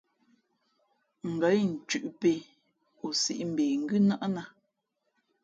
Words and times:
Ngα̌ 1.33 1.49
incʉ̄ʼ 1.63 2.05
pē 2.19 2.31
nshʉ́ά 2.39 3.05
,o 3.05 3.07
sīʼ 3.21 3.41
mbe 3.51 3.63
ngʉ́ 3.81 3.99
nάʼ 4.07 4.23
nā. 4.35 4.43